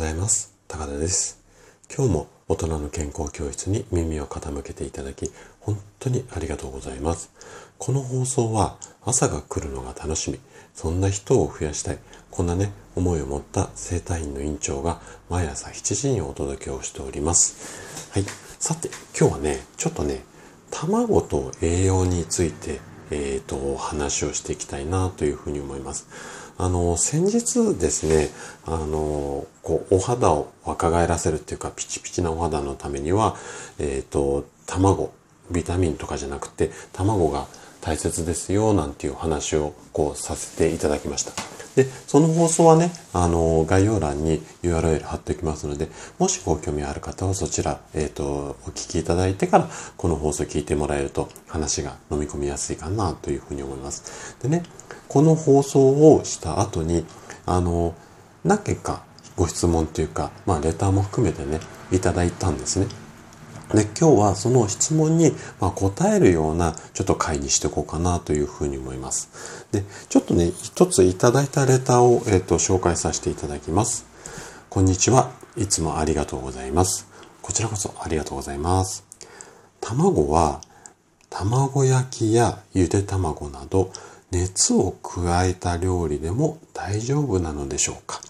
[0.00, 0.54] ざいます。
[0.66, 1.44] 高田です。
[1.94, 5.30] 今日も大人の健康教室に耳を傾けていただき
[5.60, 7.30] 本当にありがとうございます。
[7.76, 10.40] この放送は朝が来るのが楽しみ。
[10.72, 11.98] そんな人を増やしたい。
[12.30, 18.10] こんなね思いを持った生体院の院長が毎朝7時にお届けをしております。
[18.12, 18.24] はい。
[18.58, 18.88] さて
[19.18, 20.24] 今日はねちょっとね
[20.70, 22.80] 卵と栄養について
[23.10, 26.08] えっ、ー、と話をしていきたいなというふうに思います。
[26.62, 28.28] あの、先日ですね、
[28.66, 33.34] あの、こう、お肌を若返らせるっていうか、ピチピチなお肌のためには、
[33.78, 35.10] えっ、ー、と、卵、
[35.50, 37.46] ビタミンとかじゃなくて、卵が
[37.80, 41.32] 大切ですよ、なんていう話を、こう、させていただきました。
[41.76, 54.36] で、その放送はね、あの、概要欄に URL 貼っておきますので、もしご興味ある方はそちら、えっ、ー、と、お聞きいただいてから、この放送聞いてもらえると話が飲み込みやすいかなというふうに思います。
[54.42, 54.64] でね、
[55.08, 57.04] この放送をした後に、
[57.46, 57.94] あの、
[58.44, 59.02] 何件か
[59.36, 61.60] ご質問というか、まあ、レターも含めてね、
[61.92, 62.86] いただいたんですね。
[63.74, 69.66] で、今日はその質問に、ま答えるようなちょっと回にしていこうかなというふうに思います。
[69.70, 74.06] で、ちょっとね、一ついただいたレターを、えっ、ー、と、紹介させていただきます。
[74.68, 75.30] こんにちは。
[75.56, 77.06] いつもありがとうございます。
[77.42, 79.04] こちらこそありがとうございます。
[79.80, 80.60] 卵は、
[81.28, 83.92] 卵焼きやゆで卵など、
[84.32, 88.20] 熱を加えた料理でも大丈夫なのでしょうか？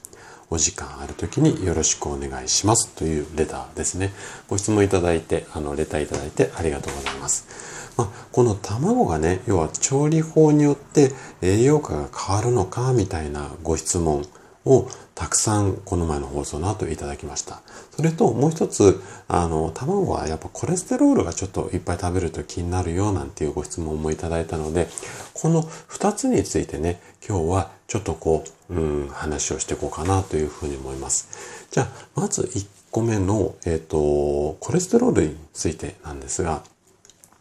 [0.50, 4.12] お時間ある時によろしくお願いしますというレターですね。
[4.48, 7.92] ご質問いただいて、あの、レターいただいてありがとうございます。
[7.96, 14.24] まあ、この卵がね、要は調理法によって栄養価が変わるのかみたいなご質問
[14.64, 14.88] を
[15.20, 17.60] たくさんこの前の放送の後いただきました。
[17.94, 24.88] それともう一つ、あの、卵はやっぱコレステロールがちょっといっぱい食べると気になるよなんていうご質問もいただいたので、
[25.34, 31.66] この二つについてね、今日はちょっとこう、うん、話をしていこうかなというふうに思います。
[31.70, 36.62] じゃあ、まず1個目の、えっ、ー、と、コレステロールについてなんですが、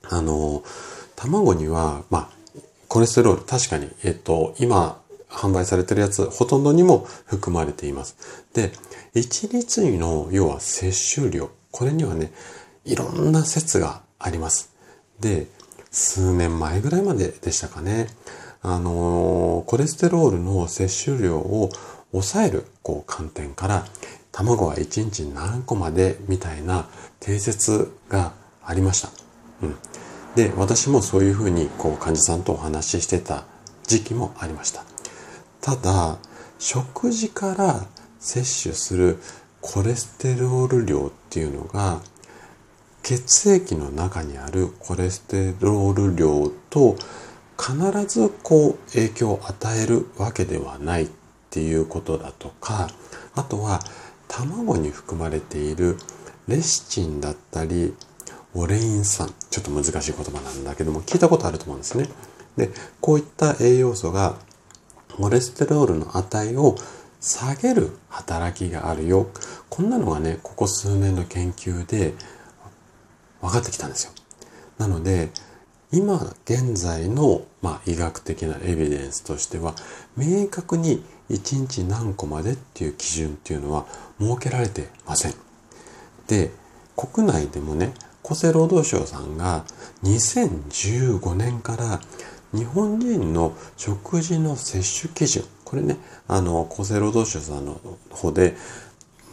[0.03, 0.63] あの、
[1.15, 8.17] 卵には、まあ、コレステロール、確かに、えっ、ー、と、今、販売されてるやつ、ほとんどにも含まれています。
[8.53, 8.71] で、
[9.15, 12.31] 1日の要は摂取量、これにはね、
[12.85, 14.73] いろんな説があります。
[15.19, 15.47] で、
[15.91, 18.07] 数年前ぐらいまででしたかね。
[18.61, 21.69] あのコレステロールの摂取量を
[22.11, 23.85] 抑えるこう観点から、
[24.31, 26.87] 卵は1日何個までみたいな
[27.19, 29.09] 定説がありました。
[29.61, 29.75] うん。
[30.35, 33.45] で、私もそういうふうにこう患者さんとお話ししてた
[33.83, 34.83] 時期もありました。
[35.61, 36.17] ただ、
[36.57, 37.85] 食事から
[38.19, 39.17] 摂取する
[39.61, 42.01] コレステロール量っていうのが、
[43.03, 46.95] 血液の中にあるコレステロール量と
[47.57, 47.75] 必
[48.05, 51.09] ずこう影響を与えるわけではないっ
[51.49, 52.89] ていうことだとか、
[53.35, 53.79] あとは
[54.27, 55.97] 卵に含まれている
[56.47, 57.93] レシチンだったり、
[58.53, 62.09] オレイン酸、ちょっと難しい言葉なんだけども聞いたことあると思うんですね。
[62.57, 62.69] で、
[63.01, 64.37] こういった栄養素が
[65.19, 66.75] コレステロールの値を
[67.19, 69.27] 下げる働きがあるよ。
[69.69, 72.13] こんなのがね、ここ数年の研究で
[73.41, 74.13] 分かってきたんですよ。
[74.77, 75.29] なので、
[75.91, 79.75] 今現在の、まあ、医学的なエビデンスとしては、
[80.15, 83.85] 明確に1日何個までっていう基準っていうのは
[84.21, 85.33] 設けられてません。
[86.27, 86.51] で、
[86.95, 87.93] 国内でもね、
[88.23, 89.65] 厚生労働省さんが
[90.03, 91.99] 2015年から
[92.53, 97.79] 日本人の食事の摂取基準、これね、あの、厚生労働省さんの
[98.09, 98.55] 方で、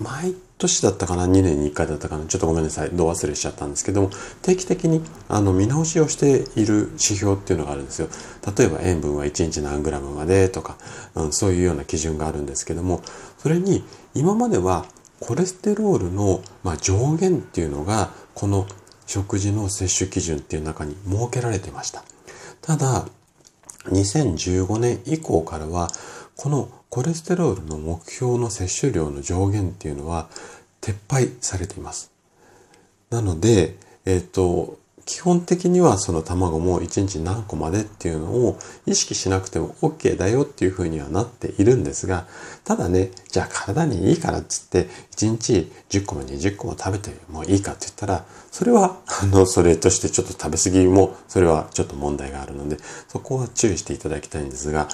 [0.01, 4.11] 毎年だったかな、2年に1回だったかな、ちょっとごめんなさい、ど忘れしちゃったんですけども、
[4.43, 8.09] 定期的にあの見直しをしている指標っていうのがあるんですよ。
[8.57, 10.77] 例えば塩分は1日何グラムまでとか、
[11.15, 13.01] うん、そういうような基準があるんですけども、
[13.39, 13.85] それに
[14.15, 14.85] 今までは
[15.21, 18.67] コレステロールの、まあ、上限っていうのが、この
[19.07, 22.05] 食事の摂取基準っていう中に設けられてました。
[22.67, 23.07] ただ、
[23.85, 25.89] 2015年以降からは、
[26.35, 30.29] このコレステロールの目標の摂取量の上限っていうのは
[30.81, 32.11] 撤廃されています。
[33.09, 42.27] なので、えっ、ー、と、基本的にはその卵も1日何個までっていうのを意識しなくても OK だよっていうふうにはなっているんですが、
[42.65, 52.77] ただね、じゃあ体にいいからっつって1日10個も20個も食べてもいいかって言ったら、それは、 あの、それとしてちょっと食べ過ぎも、それはちょっと問題があるので、
[53.09, 54.89] そこは注意していただきたいんですが、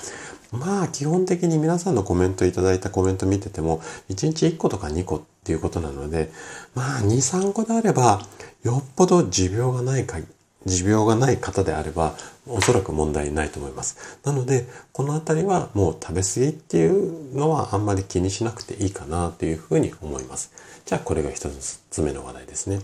[0.50, 3.80] まあ基本的に皆さんのコメントいただいたコメント見てても、
[4.10, 6.30] 1日1個とか2個ってっていうことなので、
[6.74, 8.22] まあ2、3個であれば、
[8.62, 10.18] よっぽど持病がないか
[10.66, 12.14] 持病がない方であれば、
[12.46, 14.18] おそらく問題ないと思います。
[14.24, 20.52] なので、このあたりはもう食べ過ぎっていうのはあんまり気にしなくていいかなというふうに思います。
[20.86, 21.48] じゃあこれが一
[21.90, 22.78] つ目の話題ですね。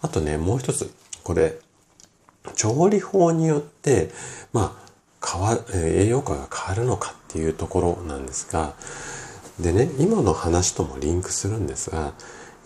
[0.00, 0.90] あとね、もう一つ、
[1.22, 1.58] これ、
[2.54, 4.10] 調理法によって、
[4.54, 8.74] まあ、変わ、栄養価が変わるのかっていうところなんですが、
[9.62, 12.12] でね、今の話ともリンクするんですが、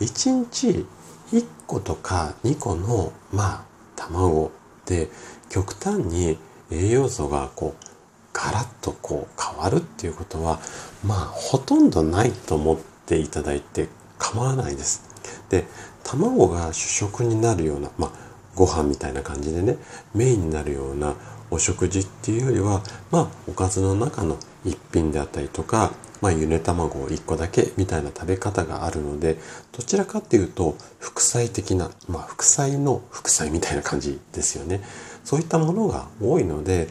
[0.01, 0.87] 1日
[1.33, 3.65] 1個とか2個の、まあ、
[3.97, 4.51] 卵
[4.87, 5.09] で
[5.49, 6.39] 極端に
[6.71, 7.85] 栄養素がこう、
[8.33, 10.59] ガラッとこう変わるっていうことは、
[11.05, 13.89] まあ、ほとんどないと思っていただいて
[14.19, 15.03] 構わないです。
[15.51, 15.65] で、
[16.03, 18.11] 卵が主食になるような、まあ、
[18.55, 19.79] ご飯みたいな感じでね、
[20.15, 21.15] メインになるような
[21.51, 29.37] お食事っていうよりは、まあ、おかずの中の一品であったりとか、まあ、ゆで卵を1個だけみたいな食べ方があるので、
[29.73, 34.81] どちらかっていうと、副菜的な、まあ、副菜の副菜みたいな感じですよね。
[35.25, 36.89] そういったものが多いので、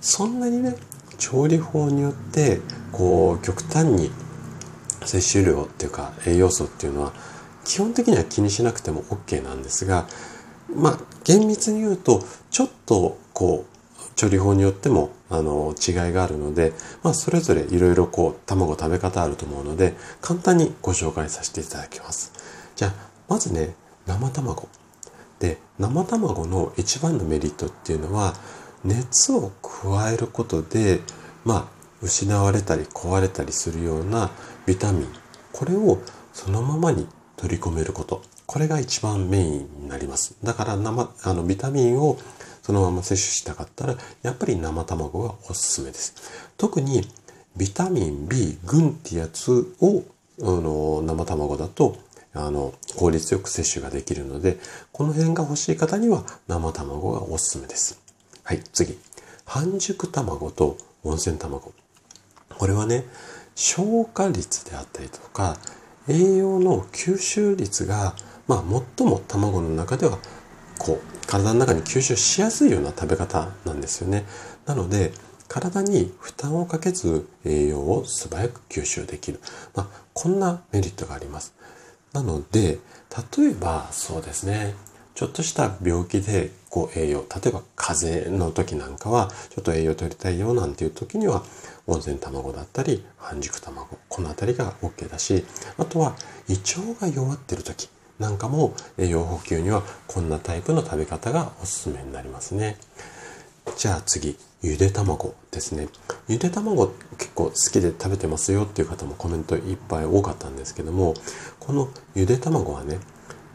[0.00, 0.76] そんなにね、
[1.18, 2.60] 調理法によって、
[2.92, 4.10] こう、極端に
[5.06, 7.12] 摂取量っていうか栄養素っていうのは
[7.64, 10.06] 基本的には気にしなくても OK なんですが
[10.74, 13.73] まあ厳密に言うとちょっとこう
[14.16, 16.72] 調理法によってもあの違いがあるので、
[17.02, 22.32] まあ、それぞれいろいろこう卵食べ方あると思うので簡単にご紹介させていただきます。
[22.76, 22.92] じゃあ
[23.28, 23.74] まずね
[24.06, 24.68] 生卵。
[25.40, 28.34] で生卵の一番のメリットっていうのは
[28.84, 31.00] 熱を加えることで
[31.44, 31.64] まあ
[32.00, 34.30] 失われたり壊れたりするような
[34.66, 35.08] ビタミン。
[35.52, 35.98] これを
[36.32, 37.06] そのままに
[37.36, 38.22] 取り込めること。
[38.46, 40.36] これが一番メインになります。
[40.44, 42.18] だから生あのビタミンを
[42.64, 46.14] そのまま摂取したかったらやっぱり生卵がおすすめです。
[46.56, 47.02] 特に
[47.58, 50.02] ビタミン B 群ってやつを
[50.40, 51.98] あの生卵だと
[52.32, 54.56] あの効率よく摂取ができるので
[54.92, 58.00] この辺が欲しい方には生卵がおすすめです。
[58.44, 58.98] はい次。
[59.44, 61.74] 半熟卵と温泉卵。
[62.48, 63.04] これはね
[63.54, 65.58] 消化率であったりとか
[66.08, 68.16] 栄養の吸収率が、
[68.48, 68.64] まあ、
[68.96, 70.18] 最も卵の中では
[70.78, 74.24] こう体の中に吸収しやすいような食べ方なんですよね。
[74.66, 75.12] なので
[75.48, 79.40] 体に負担をかけず栄養を素早く吸収できる、
[79.74, 81.54] まあ、こんなメリットがあります。
[82.12, 82.78] なので
[83.38, 84.74] 例えばそうですね
[85.14, 91.44] ちょっとした病気でこう栄養例えば風邪の時なんかはちょっと栄養取りたいよなんていう時には
[91.86, 95.44] 温泉卵だったり半熟卵この辺りが OK だし
[95.78, 96.16] あとは
[96.48, 97.88] 胃腸が弱ってる時
[98.18, 102.76] なんかも栄養補給にはこんなタイプの食べ方がおすすめになりますね。
[103.76, 105.88] じゃあ次ゆで卵ですね。
[106.28, 106.88] ゆで卵
[107.18, 111.14] 結構好きで食べてますよっていう方もコメントいっぱい多かったんですけども
[111.60, 112.98] このゆで卵はね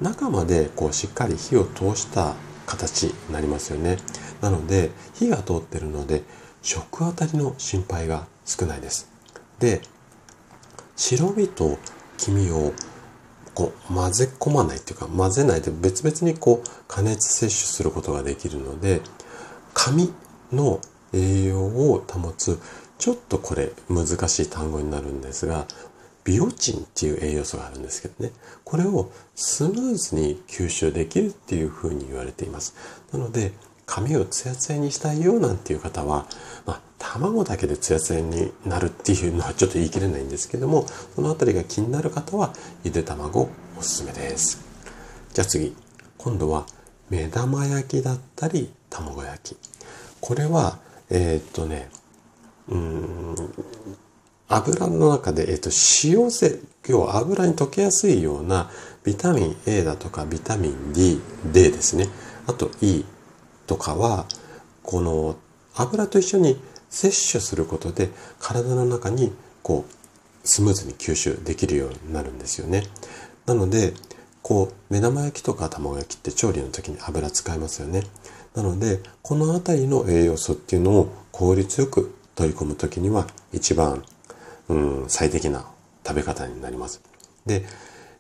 [0.02, 2.36] 中までこうしっかり火を通した
[2.66, 3.98] 形になりますよね。
[4.42, 6.24] なので火が通ってるので
[6.62, 9.10] 食あたりの心配が少ないです。
[9.60, 9.82] で、
[10.96, 11.78] 白身と
[12.18, 12.74] 黄身を
[13.60, 19.02] こう混ぜ込まないっていうか混ぜないで別々にこう加熱摂取することができるので
[19.74, 20.14] 紙
[20.54, 20.80] の
[21.12, 22.58] 栄養を保つ
[22.98, 25.68] ちょっとこれ難しい単語になるんですが
[26.24, 28.32] ビオチンっていう栄養素があるんですけどね。
[28.64, 32.76] これをスムーズに吸収できるっていうふうに言われています。
[33.12, 33.52] なので
[33.86, 36.28] 髪をツヤツヤにしたいよなんていう方は、
[37.00, 40.86] 卵だけでツヤツヤになるっていうのはちょっと言い切れないんですけども、
[41.16, 42.54] そのあたりが気になる方は、
[42.84, 44.62] ゆで卵おすすめです。
[45.34, 45.76] じゃあ次。
[46.18, 46.66] 今度は、
[47.10, 49.58] 目玉焼きだったり、卵焼き。
[50.20, 50.78] これは、
[51.10, 51.90] えー、っとね、
[52.68, 53.36] うん、
[54.50, 55.70] 油の中で、えー、っと、
[56.04, 58.70] 塩性、要は油に溶けやすいような
[59.04, 62.10] ビタミン A だとかビタミン D、D ですね。
[62.48, 63.06] あと E、
[63.66, 64.26] とかは
[64.84, 65.38] この
[65.76, 69.32] 油と一緒に摂取することで体の中に
[69.64, 72.84] こうスムーズに吸収できるようになるんですよね。
[73.46, 73.94] なので
[74.42, 78.04] こう目玉焼きとか卵焼きって調理の時に油使いますよね。
[78.56, 84.04] なのでこの辺りの栄養素っていうのを効率よく取り込む時には一番、
[84.70, 85.66] うん、最適な
[86.06, 87.02] 食べ方になります。
[87.46, 87.66] で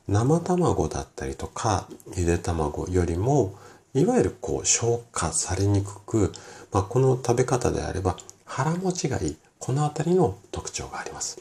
[0.08, 3.56] 生卵だったりとかゆで卵よりも
[3.94, 6.32] いわゆるこう消化されにくく、
[6.72, 8.18] まあ、この食べ方であれば
[8.50, 9.38] 腹持ちがいい。
[9.60, 11.40] このあたりの特徴があります。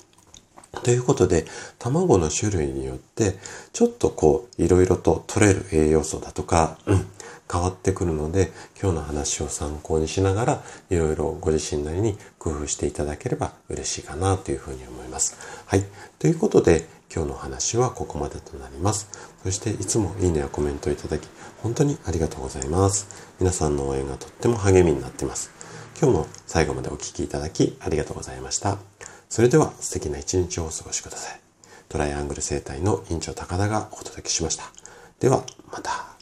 [0.85, 1.47] ということで、
[1.79, 3.39] 卵の種類によって、
[3.73, 7.07] ちょっとこう、いろいろと取れる栄養素だとか、うん、
[7.51, 15.37] 変わってくるので、今日の話を参考にしながら、いろいろご自身なりに工夫していただければ嬉しいかなというふうに思います。
[15.65, 15.85] はい。
[16.19, 19.09] ということで、今日の話はここまでとなります。
[19.43, 21.27] そしていつもいいねやコメントをいただき、
[21.63, 23.09] 本当にありがとうございます。
[23.41, 25.51] 皆さんの応援がとっても励みになっています。
[26.01, 28.79] 今日も最後までお聴きいただきありがとうございました。
[29.29, 31.41] それでは素敵な一日をお過ごしください。
[31.89, 34.63] トライアングル生態の院長高田がお届けしました。
[35.19, 36.18] では、また。